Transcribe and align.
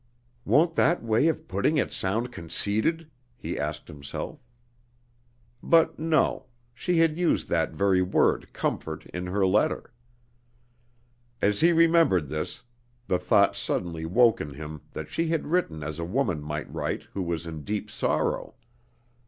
"Won't 0.45 0.73
that 0.77 1.03
way 1.03 1.27
of 1.27 1.47
putting 1.47 1.77
it 1.77 1.93
sound 1.93 2.31
conceited?" 2.31 3.11
he 3.37 3.59
asked 3.59 3.87
himself. 3.87 4.39
But 5.61 5.99
no; 5.99 6.47
she 6.73 6.97
had 6.97 7.19
used 7.19 7.49
that 7.49 7.73
very 7.73 8.01
word 8.01 8.51
"comfort" 8.51 9.05
in 9.13 9.27
her 9.27 9.45
letter. 9.45 9.93
As 11.39 11.59
he 11.59 11.71
remembered 11.71 12.29
this, 12.29 12.63
the 13.05 13.19
thought 13.19 13.55
suddenly 13.55 14.07
woke 14.07 14.41
in 14.41 14.55
him 14.55 14.81
that 14.91 15.07
she 15.07 15.27
had 15.27 15.45
written 15.45 15.83
as 15.83 15.99
a 15.99 16.03
woman 16.03 16.41
might 16.41 16.73
write 16.73 17.03
who 17.13 17.21
was 17.21 17.45
in 17.45 17.63
deep 17.63 17.91
sorrow. 17.91 18.55